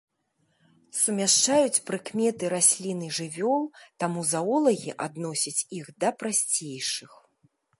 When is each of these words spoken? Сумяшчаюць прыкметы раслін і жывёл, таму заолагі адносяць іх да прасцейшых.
Сумяшчаюць 0.99 1.83
прыкметы 1.89 2.49
раслін 2.55 2.99
і 3.09 3.11
жывёл, 3.17 3.61
таму 4.05 4.25
заолагі 4.33 4.91
адносяць 5.07 5.57
іх 5.81 5.85
да 6.07 6.13
прасцейшых. 6.25 7.11